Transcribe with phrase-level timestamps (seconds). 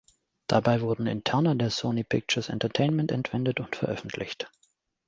[0.47, 4.49] Dabei wurden Interna der Sony Pictures Entertainment entwendet und veröffentlicht.